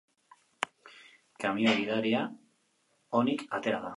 Kamioi 1.43 1.75
gidaria 1.81 2.23
onik 3.23 3.47
atera 3.59 3.83
da. 3.87 3.89